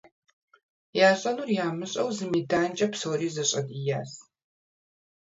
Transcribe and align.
ЯщӀэнур 1.09 1.49
ямыщӀэу 1.65 2.09
зы 2.17 2.25
меданкӀэ 2.31 2.87
псори 2.91 3.27
зэщӀэдиящ. 3.35 4.11